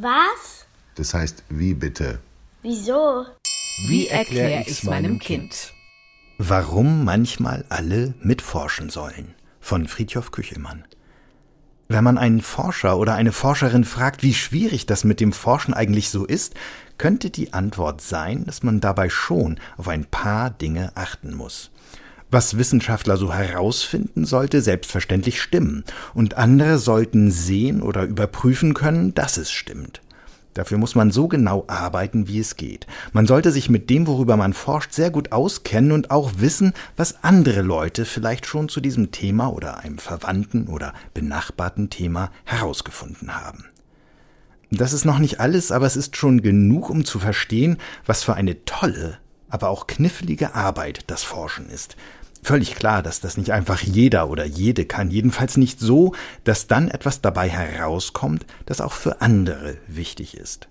Was? 0.00 0.66
Das 0.94 1.12
heißt, 1.12 1.44
wie 1.50 1.74
bitte? 1.74 2.20
Wieso? 2.62 3.26
Wie 3.86 4.08
erkläre 4.08 4.64
ich's 4.66 4.84
meinem 4.84 5.18
Kind? 5.18 5.74
Warum 6.38 7.04
manchmal 7.04 7.66
alle 7.68 8.14
mitforschen 8.22 8.88
sollen. 8.88 9.34
Von 9.60 9.88
Friedhof 9.88 10.30
Küchelmann. 10.30 10.84
Wenn 11.88 12.04
man 12.04 12.16
einen 12.16 12.40
Forscher 12.40 12.96
oder 12.96 13.14
eine 13.14 13.32
Forscherin 13.32 13.84
fragt, 13.84 14.22
wie 14.22 14.32
schwierig 14.32 14.86
das 14.86 15.04
mit 15.04 15.20
dem 15.20 15.32
Forschen 15.34 15.74
eigentlich 15.74 16.08
so 16.08 16.24
ist, 16.24 16.54
könnte 16.96 17.28
die 17.28 17.52
Antwort 17.52 18.00
sein, 18.00 18.46
dass 18.46 18.62
man 18.62 18.80
dabei 18.80 19.10
schon 19.10 19.60
auf 19.76 19.88
ein 19.88 20.06
paar 20.06 20.48
Dinge 20.48 20.92
achten 20.94 21.34
muss. 21.34 21.70
Was 22.32 22.56
Wissenschaftler 22.56 23.16
so 23.16 23.32
herausfinden, 23.32 24.24
sollte 24.24 24.62
selbstverständlich 24.62 25.42
stimmen, 25.42 25.84
und 26.14 26.36
andere 26.36 26.78
sollten 26.78 27.32
sehen 27.32 27.82
oder 27.82 28.04
überprüfen 28.04 28.72
können, 28.72 29.14
dass 29.14 29.36
es 29.36 29.50
stimmt. 29.50 30.00
Dafür 30.54 30.78
muss 30.78 30.94
man 30.94 31.10
so 31.10 31.26
genau 31.26 31.64
arbeiten, 31.68 32.28
wie 32.28 32.38
es 32.38 32.56
geht. 32.56 32.86
Man 33.12 33.26
sollte 33.26 33.50
sich 33.50 33.68
mit 33.68 33.88
dem, 33.90 34.06
worüber 34.06 34.36
man 34.36 34.52
forscht, 34.52 34.92
sehr 34.92 35.10
gut 35.10 35.32
auskennen 35.32 35.92
und 35.92 36.10
auch 36.10 36.32
wissen, 36.38 36.72
was 36.96 37.22
andere 37.22 37.62
Leute 37.62 38.04
vielleicht 38.04 38.46
schon 38.46 38.68
zu 38.68 38.80
diesem 38.80 39.10
Thema 39.10 39.52
oder 39.52 39.78
einem 39.78 39.98
verwandten 39.98 40.66
oder 40.68 40.92
benachbarten 41.14 41.90
Thema 41.90 42.30
herausgefunden 42.44 43.36
haben. 43.36 43.64
Das 44.70 44.92
ist 44.92 45.04
noch 45.04 45.18
nicht 45.18 45.40
alles, 45.40 45.72
aber 45.72 45.86
es 45.86 45.96
ist 45.96 46.16
schon 46.16 46.42
genug, 46.42 46.90
um 46.90 47.04
zu 47.04 47.18
verstehen, 47.18 47.78
was 48.06 48.22
für 48.22 48.34
eine 48.34 48.64
tolle, 48.64 49.18
aber 49.48 49.68
auch 49.68 49.88
knifflige 49.88 50.54
Arbeit 50.54 51.04
das 51.08 51.24
Forschen 51.24 51.68
ist. 51.68 51.96
Völlig 52.42 52.74
klar, 52.74 53.02
dass 53.02 53.20
das 53.20 53.36
nicht 53.36 53.52
einfach 53.52 53.82
jeder 53.82 54.30
oder 54.30 54.44
jede 54.44 54.86
kann, 54.86 55.10
jedenfalls 55.10 55.56
nicht 55.56 55.78
so, 55.78 56.14
dass 56.44 56.66
dann 56.66 56.88
etwas 56.88 57.20
dabei 57.20 57.48
herauskommt, 57.48 58.46
das 58.66 58.80
auch 58.80 58.92
für 58.92 59.20
andere 59.20 59.76
wichtig 59.86 60.36
ist. 60.36 60.68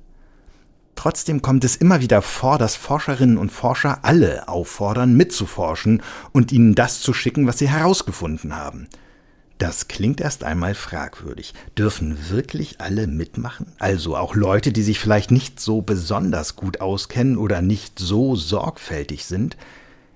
Trotzdem 0.96 1.42
kommt 1.42 1.64
es 1.64 1.78
immer 1.78 2.02
wieder 2.02 2.22
vor, 2.22 2.58
dass 2.58 2.76
Forscherinnen 2.76 3.38
und 3.38 3.52
Forscher 3.52 4.00
alle 4.02 4.50
auffordern, 4.50 5.16
mitzuforschen 5.16 6.02
und 6.34 6.52
ihnen 6.52 6.76
das 6.76 7.00
zu 7.00 7.14
schicken, 7.14 7.48
was 7.48 7.60
sie 7.60 7.70
herausgefunden 7.70 8.56
haben. 8.56 8.88
Das 9.60 9.88
klingt 9.88 10.22
erst 10.22 10.44
einmal 10.44 10.74
fragwürdig. 10.74 11.54
Dürfen 11.78 12.30
wirklich 12.30 12.82
alle 12.82 13.08
mitmachen? 13.08 13.74
Also 13.78 14.18
auch 14.18 14.36
Leute, 14.36 14.72
die 14.72 14.82
sich 14.82 15.00
vielleicht 15.00 15.32
nicht 15.32 15.60
so 15.60 15.82
besonders 15.82 16.56
gut 16.56 16.82
auskennen 16.82 17.38
oder 17.38 17.62
nicht 17.62 18.00
so 18.00 18.36
sorgfältig 18.36 19.26
sind? 19.26 19.58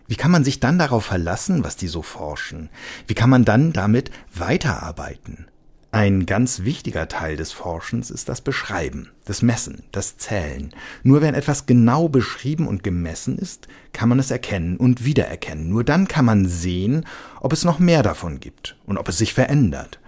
Wie 0.08 0.16
kann 0.16 0.32
man 0.32 0.44
sich 0.44 0.59
dann 0.59 0.78
darauf 0.78 1.06
verlassen, 1.06 1.64
was 1.64 1.76
die 1.76 1.88
so 1.88 2.02
forschen? 2.02 2.70
Wie 3.08 3.14
kann 3.14 3.30
man 3.30 3.46
dann 3.46 3.73
damit 3.73 4.12
weiterarbeiten? 4.34 5.48
Ein 5.94 6.26
ganz 6.26 6.64
wichtiger 6.64 7.08
Teil 7.08 7.36
des 7.36 7.52
Forschens 7.52 8.10
ist 8.10 8.28
das 8.28 8.42
Beschreiben, 8.42 9.12
das 9.26 9.44
Messen, 9.44 9.84
das 9.92 10.18
Zählen. 10.18 10.73
Nur 11.04 11.22
wenn 11.22 11.36
etwas 11.36 11.68
genau 11.68 12.10
beschrieben 12.10 12.68
und 12.68 12.84
gemessen 12.84 13.38
ist, 13.38 13.68
kann 13.94 14.10
man 14.10 14.18
es 14.18 14.32
erkennen 14.32 14.78
und 14.78 15.06
wiedererkennen. 15.06 15.70
Nur 15.70 15.84
dann 15.84 16.08
kann 16.08 16.26
man 16.26 16.48
sehen, 16.48 17.06
ob 17.42 17.54
es 17.54 17.64
noch 17.64 17.78
mehr 17.78 18.02
davon 18.02 18.40
gibt 18.40 18.76
und 18.88 18.98
ob 18.98 19.08
es 19.08 19.20
sich 19.20 19.36
verändert. 19.36 20.00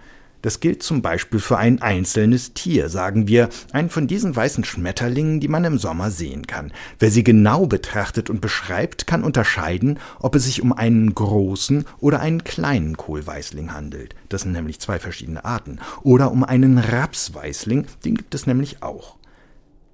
Das 0.46 0.60
gilt 0.60 0.84
zum 0.84 1.02
Beispiel 1.02 1.40
für 1.40 1.58
ein 1.58 1.82
einzelnes 1.82 2.54
Tier, 2.54 2.88
sagen 2.88 3.26
wir, 3.26 3.48
einen 3.72 3.90
von 3.90 4.06
diesen 4.06 4.36
weißen 4.36 4.62
Schmetterlingen, 4.62 5.40
die 5.40 5.48
man 5.48 5.64
im 5.64 5.76
Sommer 5.76 6.12
sehen 6.12 6.46
kann. 6.46 6.72
Wer 7.00 7.10
sie 7.10 7.24
genau 7.24 7.66
betrachtet 7.66 8.30
und 8.30 8.40
beschreibt, 8.40 9.08
kann 9.08 9.24
unterscheiden, 9.24 9.98
ob 10.20 10.36
es 10.36 10.44
sich 10.44 10.62
um 10.62 10.72
einen 10.72 11.12
großen 11.12 11.84
oder 11.98 12.20
einen 12.20 12.44
kleinen 12.44 12.96
Kohlweißling 12.96 13.72
handelt. 13.72 14.14
Das 14.28 14.42
sind 14.42 14.52
nämlich 14.52 14.78
zwei 14.78 15.00
verschiedene 15.00 15.44
Arten. 15.44 15.80
Oder 16.04 16.30
um 16.30 16.44
einen 16.44 16.78
Rapsweißling, 16.78 17.86
den 18.04 18.14
gibt 18.14 18.32
es 18.36 18.46
nämlich 18.46 18.84
auch 18.84 19.16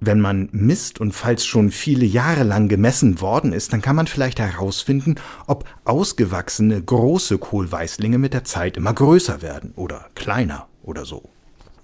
wenn 0.05 0.19
man 0.19 0.49
misst 0.51 0.99
und 0.99 1.13
falls 1.13 1.45
schon 1.45 1.71
viele 1.71 2.05
Jahre 2.05 2.43
lang 2.43 2.67
gemessen 2.67 3.21
worden 3.21 3.53
ist, 3.53 3.73
dann 3.73 3.81
kann 3.81 3.95
man 3.95 4.07
vielleicht 4.07 4.39
herausfinden, 4.39 5.15
ob 5.47 5.65
ausgewachsene 5.85 6.81
große 6.81 7.37
Kohlweißlinge 7.37 8.17
mit 8.17 8.33
der 8.33 8.43
Zeit 8.43 8.77
immer 8.77 8.93
größer 8.93 9.41
werden 9.41 9.73
oder 9.75 10.07
kleiner 10.15 10.67
oder 10.83 11.05
so. 11.05 11.29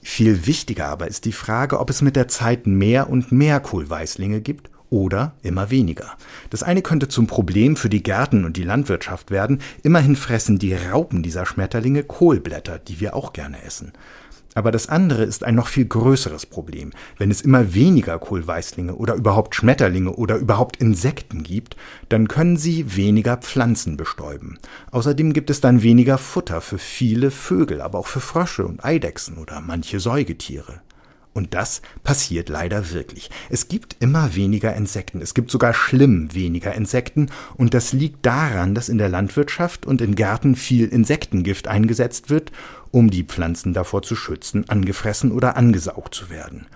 Viel 0.02 0.46
wichtiger 0.46 0.88
aber 0.88 1.08
ist 1.08 1.26
die 1.26 1.34
Frage, 1.34 1.80
ob 1.80 1.90
es 1.90 2.02
mit 2.02 2.16
der 2.16 2.28
Zeit 2.28 2.68
mehr 2.68 3.10
und 3.10 3.32
mehr 3.32 3.60
Kohlweißlinge 3.60 4.42
gibt 4.42 4.70
oder 4.90 5.34
immer 5.44 5.70
weniger. 5.70 6.18
Das 6.50 6.64
eine 6.64 6.82
könnte 6.82 7.08
zum 7.08 7.28
Problem 7.28 7.76
für 7.76 7.90
die 7.90 8.02
Gärten 8.02 8.46
und 8.46 8.58
die 8.58 8.64
Landwirtschaft 8.64 9.30
werden. 9.30 9.62
Immerhin 9.84 10.16
fressen 10.16 10.58
die 10.58 10.74
Raupen 10.74 11.22
dieser 11.22 11.46
Schmetterlinge 11.46 12.04
Kohlblätter, 12.04 12.80
die 12.80 13.00
wir 13.00 13.16
auch 13.16 13.34
gerne 13.34 13.62
essen. 13.64 13.94
Aber 14.56 14.72
das 14.72 14.90
andere 14.90 15.24
ist 15.24 15.44
ein 15.44 15.56
noch 15.56 15.68
viel 15.68 15.86
größeres 15.86 16.46
Problem. 16.46 16.92
Wenn 17.18 17.32
es 17.32 17.42
immer 17.42 17.74
weniger 17.74 18.18
Kohlweißlinge 18.18 18.96
oder 18.96 19.16
überhaupt 19.16 19.56
Schmetterlinge 19.56 20.12
oder 20.12 20.38
überhaupt 20.38 20.78
Insekten 20.78 21.44
gibt, 21.44 21.76
dann 22.10 22.28
können 22.28 22.58
sie 22.58 22.96
weniger 22.96 23.38
Pflanzen 23.38 23.96
bestäuben. 23.96 24.58
Außerdem 24.92 25.34
gibt 25.34 25.50
es 25.50 25.62
dann 25.62 25.84
weniger 25.84 26.18
Futter 26.18 26.62
für 26.62 26.80
viele 26.80 27.32
Vögel, 27.32 27.82
aber 27.82 28.00
auch 28.00 28.08
für 28.08 28.22
Frösche 28.22 28.66
und 28.66 28.84
Eidechsen 28.84 29.38
oder 29.38 29.62
manche 29.62 30.00
Säugetiere. 30.00 30.82
Und 31.32 31.54
das 31.54 31.82
passiert 32.04 32.50
leider 32.50 32.92
wirklich. 32.92 33.30
Es 33.50 33.68
gibt 33.68 33.96
immer 34.00 34.36
weniger 34.36 34.76
Insekten. 34.76 35.22
Es 35.22 35.34
gibt 35.34 35.52
sogar 35.52 35.74
schlimm 35.74 36.34
weniger 36.34 36.74
Insekten. 36.74 37.30
Und 37.56 37.74
das 37.74 37.94
liegt 37.94 38.26
daran, 38.26 38.74
dass 38.74 38.90
in 38.90 38.98
der 38.98 39.10
Landwirtschaft 39.10 39.86
und 39.86 40.02
in 40.02 40.16
Gärten 40.16 40.56
viel 40.56 40.88
Insektengift 40.88 41.68
eingesetzt 41.68 42.30
wird, 42.30 42.52
um 42.92 43.10
die 43.10 43.24
Pflanzen 43.24 43.74
davor 43.74 44.02
zu 44.02 44.16
schützen, 44.16 44.68
angefressen 44.70 45.32
oder 45.32 45.58
angesaugt 45.58 46.16
zu 46.16 46.30
werden. 46.30 46.68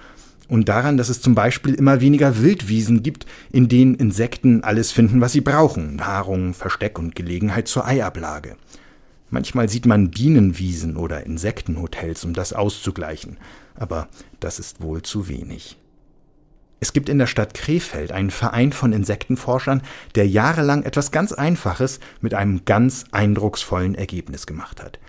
Und 0.47 0.69
daran, 0.69 0.97
dass 0.97 1.09
es 1.09 1.21
zum 1.21 1.35
Beispiel 1.35 1.73
immer 1.73 2.01
weniger 2.01 2.41
Wildwiesen 2.41 3.01
gibt, 3.01 3.25
in 3.51 3.69
denen 3.69 3.95
Insekten 3.95 4.63
alles 4.63 4.91
finden, 4.91 5.21
was 5.21 5.31
sie 5.31 5.41
brauchen. 5.41 5.95
Nahrung, 5.95 6.53
Versteck 6.53 6.99
und 6.99 7.15
Gelegenheit 7.15 7.67
zur 7.67 7.87
Eiablage. 7.87 8.57
Manchmal 9.29 9.69
sieht 9.69 9.85
man 9.85 10.11
Bienenwiesen 10.11 10.95
oder 10.95 11.25
Insektenhotels, 11.25 12.23
um 12.23 12.33
das 12.33 12.53
auszugleichen 12.53 13.37
aber 13.75 14.07
das 14.39 14.59
ist 14.59 14.81
wohl 14.81 15.01
zu 15.01 15.27
wenig. 15.27 15.77
Es 16.79 16.91
gibt 16.91 17.07
in 17.07 17.17
der 17.17 17.27
Stadt 17.27 17.53
Krefeld 17.53 18.11
einen 18.11 18.29
Verein 18.29 18.73
von 18.73 18.91
Insektenforschern, 18.91 19.81
der 20.15 20.27
jahrelang 20.27 20.83
etwas 20.83 21.11
ganz 21.11 21.31
Einfaches 21.31 22.01
mit 22.19 22.33
einem 22.33 22.65
ganz 22.65 23.05
eindrucksvollen 23.11 23.95
Ergebnis 23.95 24.45
gemacht 24.45 24.83
hat. 24.83 24.99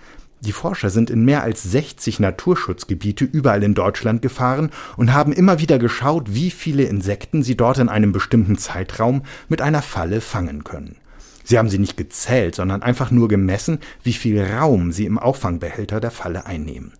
Die 0.45 0.51
Forscher 0.51 0.91
sind 0.91 1.09
in 1.09 1.25
mehr 1.25 1.41
als 1.41 1.63
60 1.63 2.19
Naturschutzgebiete 2.19 3.25
überall 3.25 3.63
in 3.63 3.73
Deutschland 3.73 4.21
gefahren 4.21 4.69
und 4.95 5.11
haben 5.11 5.33
immer 5.33 5.59
wieder 5.59 5.79
geschaut, 5.79 6.35
wie 6.35 6.51
viele 6.51 6.83
Insekten 6.83 7.41
sie 7.41 7.57
dort 7.57 7.79
in 7.79 7.89
einem 7.89 8.11
bestimmten 8.11 8.55
Zeitraum 8.55 9.23
mit 9.49 9.61
einer 9.61 9.81
Falle 9.81 10.21
fangen 10.21 10.63
können. 10.63 10.97
Sie 11.43 11.57
haben 11.57 11.69
sie 11.69 11.79
nicht 11.79 11.97
gezählt, 11.97 12.53
sondern 12.53 12.83
einfach 12.83 13.09
nur 13.09 13.27
gemessen, 13.27 13.79
wie 14.03 14.13
viel 14.13 14.39
Raum 14.43 14.91
sie 14.91 15.05
im 15.05 15.17
Auffangbehälter 15.17 15.99
der 15.99 16.11
Falle 16.11 16.45
einnehmen. 16.45 16.93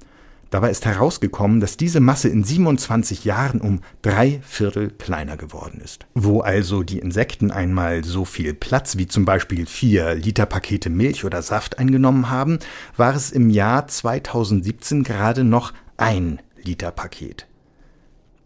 Dabei 0.55 0.71
ist 0.71 0.85
herausgekommen, 0.85 1.59
dass 1.59 1.75
diese 1.75 1.99
Masse 1.99 2.29
in 2.29 2.45
27 2.45 3.25
Jahren 3.25 3.59
um 3.59 3.81
drei 4.01 4.39
Viertel 4.41 4.89
kleiner 4.89 5.35
geworden 5.35 5.81
ist. 5.83 6.05
Wo 6.13 6.39
also 6.39 6.81
die 6.81 6.99
Insekten 6.99 7.51
einmal 7.51 8.05
so 8.05 8.23
viel 8.23 8.53
Platz 8.53 8.95
wie 8.95 9.05
zum 9.05 9.25
Beispiel 9.25 9.65
vier 9.65 10.15
Liter 10.15 10.45
Pakete 10.45 10.89
Milch 10.89 11.25
oder 11.25 11.41
Saft 11.41 11.77
eingenommen 11.77 12.29
haben, 12.29 12.59
war 12.95 13.13
es 13.13 13.31
im 13.31 13.49
Jahr 13.49 13.87
2017 13.87 15.03
gerade 15.03 15.43
noch 15.43 15.73
ein 15.97 16.39
Liter 16.63 16.91
Paket. 16.91 17.47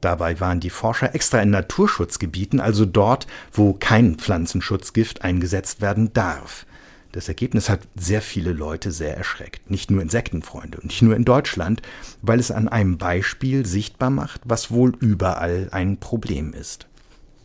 Dabei 0.01 0.39
waren 0.39 0.59
die 0.59 0.71
Forscher 0.71 1.13
extra 1.13 1.39
in 1.43 1.51
Naturschutzgebieten, 1.51 2.59
also 2.59 2.85
dort, 2.87 3.27
wo 3.51 3.73
kein 3.73 4.15
Pflanzenschutzgift 4.15 5.21
eingesetzt 5.23 5.79
werden 5.79 6.11
darf. 6.11 6.65
Das 7.11 7.27
Ergebnis 7.27 7.69
hat 7.69 7.81
sehr 7.95 8.21
viele 8.21 8.53
Leute 8.53 8.91
sehr 8.91 9.17
erschreckt. 9.17 9.71
Nicht 9.71 9.89
nur 9.89 10.01
Insektenfreunde 10.01 10.79
und 10.79 10.85
nicht 10.85 11.01
nur 11.01 11.15
in 11.15 11.25
Deutschland, 11.25 11.81
weil 12.21 12.39
es 12.39 12.51
an 12.51 12.67
einem 12.67 12.99
Beispiel 12.99 13.65
sichtbar 13.65 14.11
macht, 14.11 14.41
was 14.45 14.69
wohl 14.69 14.95
überall 14.99 15.69
ein 15.71 15.97
Problem 15.97 16.53
ist. 16.53 16.85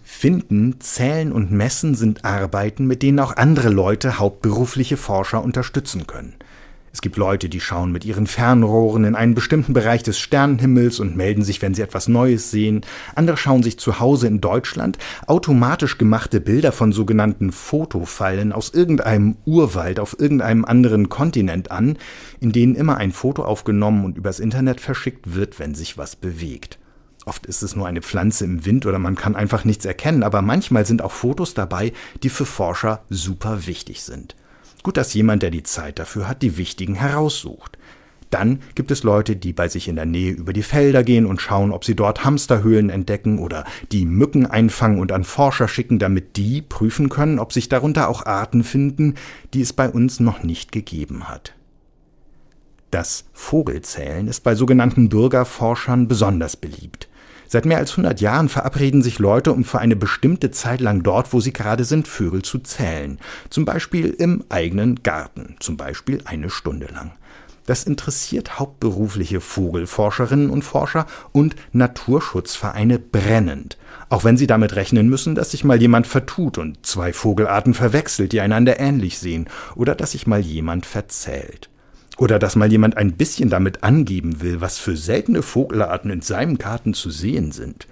Finden, 0.03 0.81
Zählen 0.81 1.33
und 1.33 1.51
Messen 1.51 1.95
sind 1.95 2.27
Arbeiten, 2.27 2.87
mit 2.87 3.03
denen 3.03 3.19
auch 3.21 3.37
andere 3.37 3.71
Leute 3.71 4.19
hauptberufliche 4.19 4.99
Forscher 4.99 5.43
unterstützen 5.43 6.07
können. 6.07 6.35
Es 6.95 7.01
gibt 7.01 7.17
Leute, 7.17 7.49
die 7.49 7.59
schauen 7.59 7.91
mit 7.91 8.05
ihren 8.05 8.29
Fernrohren 8.29 9.03
in 9.03 9.17
einen 9.17 9.35
bestimmten 9.35 9.73
Bereich 9.73 10.05
des 10.05 10.21
Sternenhimmels 10.21 11.01
und 11.01 11.17
melden 11.17 11.43
sich, 11.43 11.61
wenn 11.61 11.75
sie 11.75 11.83
etwas 11.83 12.07
Neues 12.07 12.53
sehen. 12.53 12.83
Andere 13.17 13.37
schauen 13.37 13.65
sich 13.65 13.81
zu 13.81 13.99
Hause 13.99 14.29
in 14.29 14.41
Deutschland 14.41 14.97
automatisch 15.27 15.99
gemachte 15.99 16.41
Bilder 16.41 16.71
von 16.71 16.93
sogenannten 16.93 17.51
Fotofallen 17.51 18.53
aus 18.53 18.73
irgendeinem 18.73 19.37
Urwald 19.45 19.99
auf 19.99 20.21
irgendeinem 20.21 20.65
anderen 20.65 21.09
Kontinent 21.09 21.73
an, 21.73 21.99
in 22.39 22.53
denen 22.53 22.77
immer 22.77 22.97
ein 22.97 23.11
Foto 23.11 23.45
aufgenommen 23.45 24.05
und 24.05 24.17
übers 24.17 24.39
Internet 24.39 24.81
verschickt 24.81 25.35
wird, 25.35 25.59
wenn 25.59 25.75
sich 25.75 25.99
was 25.99 26.15
bewegt. 26.15 26.79
Oft 27.27 27.45
ist 27.47 27.63
es 27.63 27.75
nur 27.75 27.89
eine 27.89 28.03
Pflanze 28.03 28.45
im 28.45 28.65
Wind 28.65 28.87
oder 28.87 29.01
man 29.01 29.17
kann 29.17 29.35
einfach 29.35 29.65
nichts 29.65 29.85
erkennen, 29.85 30.23
aber 30.23 30.43
manchmal 30.43 30.87
sind 30.87 31.03
auch 31.03 31.11
Fotos 31.11 31.55
dabei, 31.55 31.93
die 32.23 32.29
für 32.29 32.47
Forscher 32.47 33.03
super 33.11 33.67
wichtig 33.67 34.03
sind. 34.05 34.37
Gut, 34.85 34.99
dass 34.99 35.15
jemand, 35.15 35.43
der 35.43 35.51
die 35.51 35.63
Zeit 35.63 35.99
dafür 35.99 36.29
hat, 36.29 36.43
die 36.43 36.59
wichtigen 36.59 36.95
heraussucht. 36.95 37.79
Dann 38.29 38.61
gibt 38.75 38.91
es 38.91 39.03
Leute, 39.03 39.35
die 39.35 39.55
bei 39.55 39.67
sich 39.69 39.89
in 39.89 39.97
der 39.97 40.05
Nähe 40.05 40.33
über 40.33 40.53
die 40.53 40.63
Felder 40.63 41.03
gehen 41.03 41.25
und 41.25 41.41
schauen, 41.41 41.73
ob 41.73 41.85
sie 41.85 41.97
dort 41.97 42.25
Hamsterhöhlen 42.25 42.91
entdecken 42.91 43.39
oder 43.39 43.65
die 43.93 44.05
Mücken 44.05 44.45
einfangen 44.45 44.99
und 44.99 45.11
an 45.11 45.25
Forscher 45.25 45.69
schicken, 45.69 45.99
damit 45.99 46.37
die 46.37 46.61
prüfen 46.61 47.09
können, 47.09 47.39
ob 47.39 47.53
sich 47.53 47.71
darunter 47.71 48.09
auch 48.09 48.27
Arten 48.27 48.63
finden, 48.63 49.15
die 49.55 49.63
es 49.63 49.73
bei 49.73 49.89
uns 49.89 50.21
noch 50.21 50.43
nicht 50.43 50.71
gegeben 50.71 51.29
hat. 51.29 51.55
Das 52.91 53.25
Vogelzählen 53.33 54.29
ist 54.29 54.45
bei 54.45 54.55
sogenannten 54.55 55.09
Bürgerforschern 55.09 56.09
besonders 56.09 56.57
beliebt. 56.57 57.09
Seit 57.55 57.67
mehr 57.67 57.79
als 57.79 57.93
100 57.93 58.21
Jahren 58.21 58.49
verabreden 58.49 59.01
sich 59.01 59.21
Leute, 59.21 59.53
um 59.53 59.63
für 59.63 59.79
eine 59.79 59.95
bestimmte 59.95 60.51
Zeit 60.51 60.81
lang 60.81 61.05
dort, 61.05 61.33
wo 61.33 61.39
sie 61.39 61.53
gerade 61.53 61.85
sind, 61.85 62.09
Vögel 62.09 62.43
zu 62.43 62.59
zählen. 62.59 63.21
Zum 63.49 63.65
Beispiel 63.65 64.11
im 64.11 64.43
eigenen 64.49 65.05
Garten, 65.05 65.55
zum 65.61 65.77
Beispiel 65.77 66.21
eine 66.25 66.51
Stunde 66.51 66.87
lang. 66.87 67.13
Das 67.65 67.85
interessiert 67.85 68.59
hauptberufliche 68.59 69.41
Vogelforscherinnen 69.41 70.51
und 70.51 70.63
Forscher 70.65 71.07
und 71.31 71.55
Naturschutzvereine 71.73 72.99
brennend. 72.99 73.79
Auch 74.09 74.25
wenn 74.25 74.37
sie 74.37 74.49
damit 74.49 74.75
rechnen 74.75 75.09
müssen, 75.09 75.37
dass 75.37 75.53
sich 75.53 75.63
mal 75.63 75.81
jemand 75.81 76.09
vertut 76.09 76.59
und 76.59 76.85
zwei 76.85 77.13
Vogelarten 77.13 77.73
verwechselt, 77.73 78.33
die 78.33 78.41
einander 78.41 78.81
ähnlich 78.81 79.21
sehen, 79.21 79.49
oder 79.77 79.95
dass 79.95 80.11
sich 80.11 80.27
mal 80.27 80.41
jemand 80.41 80.87
verzählt. 80.87 81.71
Oder 82.17 82.39
dass 82.39 82.57
mal 82.57 82.71
jemand 82.71 82.97
ein 82.97 83.13
bisschen 83.13 83.51
damit 83.51 83.83
angeben 83.83 84.41
will, 84.41 84.61
was 84.61 84.79
für 84.79 84.97
seltene 84.97 85.43
Vogelarten 85.43 86.11
in 86.11 86.21
seinem 86.21 86.59
Garten 86.59 86.95
zu 86.95 87.11
sehen 87.11 87.51
sind. 87.51 87.89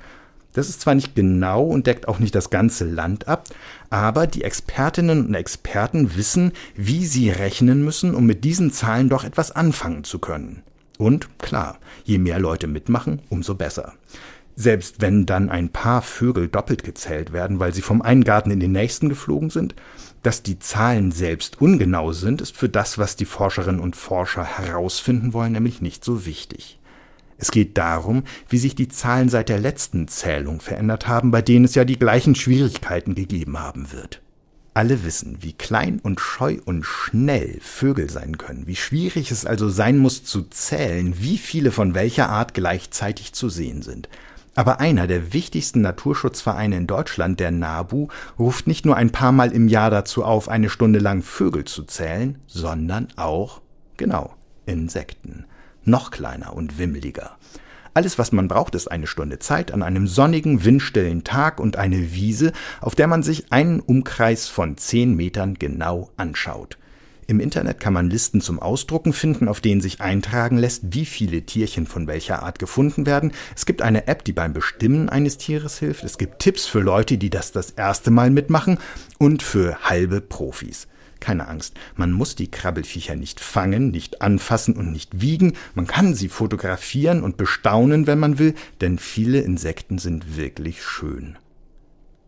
Das 0.52 0.68
ist 0.68 0.82
zwar 0.82 0.94
nicht 0.94 1.14
genau 1.14 1.64
und 1.64 1.86
deckt 1.86 2.08
auch 2.08 2.18
nicht 2.18 2.34
das 2.34 2.50
ganze 2.50 2.84
Land 2.84 3.26
ab, 3.26 3.48
aber 3.90 4.26
die 4.26 4.44
Expertinnen 4.44 5.26
und 5.26 5.34
Experten 5.34 6.14
wissen, 6.16 6.52
wie 6.76 7.06
sie 7.06 7.30
rechnen 7.30 7.82
müssen, 7.84 8.14
um 8.14 8.26
mit 8.26 8.44
diesen 8.44 8.70
Zahlen 8.70 9.08
doch 9.08 9.24
etwas 9.24 9.50
anfangen 9.50 10.04
zu 10.04 10.18
können. 10.18 10.62
Und 10.98 11.38
klar, 11.38 11.78
je 12.04 12.18
mehr 12.18 12.38
Leute 12.38 12.66
mitmachen, 12.66 13.20
umso 13.30 13.54
besser. 13.54 13.94
Selbst 14.54 15.00
wenn 15.00 15.24
dann 15.24 15.48
ein 15.48 15.70
paar 15.70 16.02
Vögel 16.02 16.48
doppelt 16.48 16.84
gezählt 16.84 17.32
werden, 17.32 17.58
weil 17.58 17.72
sie 17.72 17.80
vom 17.80 18.02
einen 18.02 18.22
Garten 18.22 18.50
in 18.50 18.60
den 18.60 18.72
nächsten 18.72 19.08
geflogen 19.08 19.48
sind, 19.48 19.74
dass 20.22 20.42
die 20.42 20.58
Zahlen 20.58 21.12
selbst 21.12 21.60
ungenau 21.60 22.12
sind, 22.12 22.40
ist 22.40 22.56
für 22.56 22.68
das, 22.68 22.98
was 22.98 23.16
die 23.16 23.24
Forscherinnen 23.24 23.80
und 23.80 23.96
Forscher 23.96 24.44
herausfinden 24.44 25.32
wollen, 25.32 25.52
nämlich 25.52 25.80
nicht 25.80 26.04
so 26.04 26.26
wichtig. 26.26 26.78
Es 27.38 27.50
geht 27.50 27.76
darum, 27.76 28.22
wie 28.48 28.58
sich 28.58 28.76
die 28.76 28.86
Zahlen 28.86 29.28
seit 29.28 29.48
der 29.48 29.58
letzten 29.58 30.06
Zählung 30.06 30.60
verändert 30.60 31.08
haben, 31.08 31.32
bei 31.32 31.42
denen 31.42 31.64
es 31.64 31.74
ja 31.74 31.84
die 31.84 31.98
gleichen 31.98 32.36
Schwierigkeiten 32.36 33.16
gegeben 33.16 33.58
haben 33.58 33.90
wird. 33.92 34.22
Alle 34.74 35.04
wissen, 35.04 35.38
wie 35.40 35.52
klein 35.52 35.98
und 36.00 36.20
scheu 36.20 36.58
und 36.64 36.84
schnell 36.84 37.58
Vögel 37.60 38.08
sein 38.08 38.38
können, 38.38 38.66
wie 38.66 38.76
schwierig 38.76 39.30
es 39.30 39.44
also 39.44 39.68
sein 39.68 39.98
muss 39.98 40.24
zu 40.24 40.42
zählen, 40.42 41.14
wie 41.18 41.36
viele 41.36 41.72
von 41.72 41.94
welcher 41.94 42.30
Art 42.30 42.54
gleichzeitig 42.54 43.32
zu 43.32 43.48
sehen 43.48 43.82
sind. 43.82 44.08
Aber 44.54 44.80
einer 44.80 45.06
der 45.06 45.32
wichtigsten 45.32 45.80
Naturschutzvereine 45.80 46.76
in 46.76 46.86
Deutschland, 46.86 47.40
der 47.40 47.50
NABU, 47.50 48.08
ruft 48.38 48.66
nicht 48.66 48.84
nur 48.84 48.96
ein 48.96 49.10
paar 49.10 49.32
Mal 49.32 49.52
im 49.52 49.66
Jahr 49.68 49.90
dazu 49.90 50.24
auf, 50.24 50.48
eine 50.48 50.68
Stunde 50.68 50.98
lang 50.98 51.22
Vögel 51.22 51.64
zu 51.64 51.84
zählen, 51.84 52.38
sondern 52.46 53.08
auch, 53.16 53.62
genau, 53.96 54.34
Insekten. 54.66 55.46
Noch 55.84 56.10
kleiner 56.10 56.54
und 56.54 56.78
wimmeliger. 56.78 57.36
Alles, 57.94 58.18
was 58.18 58.32
man 58.32 58.48
braucht, 58.48 58.74
ist 58.74 58.88
eine 58.90 59.06
Stunde 59.06 59.38
Zeit 59.38 59.72
an 59.72 59.82
einem 59.82 60.06
sonnigen, 60.06 60.64
windstillen 60.64 61.24
Tag 61.24 61.60
und 61.60 61.76
eine 61.76 62.12
Wiese, 62.12 62.52
auf 62.80 62.94
der 62.94 63.06
man 63.06 63.22
sich 63.22 63.52
einen 63.52 63.80
Umkreis 63.80 64.48
von 64.48 64.76
zehn 64.76 65.14
Metern 65.14 65.54
genau 65.54 66.10
anschaut. 66.16 66.78
Im 67.26 67.40
Internet 67.40 67.78
kann 67.80 67.92
man 67.92 68.10
Listen 68.10 68.40
zum 68.40 68.58
Ausdrucken 68.58 69.12
finden, 69.12 69.48
auf 69.48 69.60
denen 69.60 69.80
sich 69.80 70.00
eintragen 70.00 70.58
lässt, 70.58 70.94
wie 70.94 71.04
viele 71.04 71.42
Tierchen 71.42 71.86
von 71.86 72.06
welcher 72.06 72.42
Art 72.42 72.58
gefunden 72.58 73.06
werden. 73.06 73.32
Es 73.54 73.64
gibt 73.64 73.80
eine 73.80 74.08
App, 74.08 74.24
die 74.24 74.32
beim 74.32 74.52
Bestimmen 74.52 75.08
eines 75.08 75.38
Tieres 75.38 75.78
hilft. 75.78 76.04
Es 76.04 76.18
gibt 76.18 76.40
Tipps 76.40 76.66
für 76.66 76.80
Leute, 76.80 77.18
die 77.18 77.30
das 77.30 77.52
das 77.52 77.70
erste 77.70 78.10
Mal 78.10 78.30
mitmachen 78.30 78.78
und 79.18 79.42
für 79.42 79.78
halbe 79.88 80.20
Profis. 80.20 80.88
Keine 81.20 81.46
Angst, 81.46 81.74
man 81.94 82.10
muss 82.10 82.34
die 82.34 82.50
Krabbelfiecher 82.50 83.14
nicht 83.14 83.38
fangen, 83.38 83.92
nicht 83.92 84.22
anfassen 84.22 84.74
und 84.74 84.90
nicht 84.90 85.20
wiegen. 85.20 85.52
Man 85.74 85.86
kann 85.86 86.16
sie 86.16 86.28
fotografieren 86.28 87.22
und 87.22 87.36
bestaunen, 87.36 88.08
wenn 88.08 88.18
man 88.18 88.40
will, 88.40 88.54
denn 88.80 88.98
viele 88.98 89.40
Insekten 89.40 89.98
sind 89.98 90.36
wirklich 90.36 90.82
schön. 90.82 91.38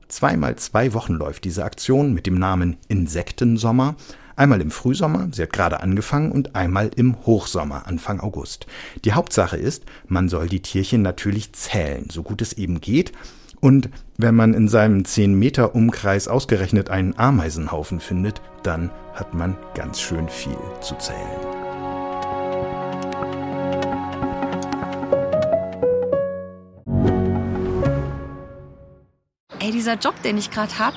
Zweimal 0.06 0.54
zwei 0.56 0.94
Wochen 0.94 1.14
läuft 1.14 1.42
diese 1.42 1.64
Aktion 1.64 2.14
mit 2.14 2.26
dem 2.26 2.38
Namen 2.38 2.76
Insektensommer. 2.86 3.96
Einmal 4.36 4.60
im 4.60 4.72
Frühsommer, 4.72 5.28
sie 5.30 5.42
hat 5.42 5.52
gerade 5.52 5.80
angefangen, 5.80 6.32
und 6.32 6.56
einmal 6.56 6.90
im 6.96 7.24
Hochsommer, 7.24 7.86
Anfang 7.86 8.18
August. 8.18 8.66
Die 9.04 9.12
Hauptsache 9.12 9.56
ist, 9.56 9.84
man 10.08 10.28
soll 10.28 10.48
die 10.48 10.60
Tierchen 10.60 11.02
natürlich 11.02 11.52
zählen, 11.52 12.08
so 12.10 12.24
gut 12.24 12.42
es 12.42 12.54
eben 12.54 12.80
geht. 12.80 13.12
Und 13.60 13.90
wenn 14.18 14.34
man 14.34 14.52
in 14.52 14.68
seinem 14.68 15.04
10 15.04 15.34
Meter 15.34 15.76
Umkreis 15.76 16.26
ausgerechnet 16.26 16.90
einen 16.90 17.16
Ameisenhaufen 17.16 18.00
findet, 18.00 18.42
dann 18.64 18.90
hat 19.14 19.34
man 19.34 19.56
ganz 19.74 20.00
schön 20.00 20.28
viel 20.28 20.58
zu 20.80 20.96
zählen. 20.96 21.16
Ey, 29.60 29.70
dieser 29.70 29.94
Job, 29.94 30.20
den 30.22 30.36
ich 30.36 30.50
gerade 30.50 30.78
habe, 30.78 30.96